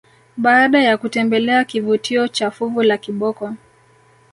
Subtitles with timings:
[0.37, 3.53] Baada ya kutembelea kivutio cha fuvu la kiboko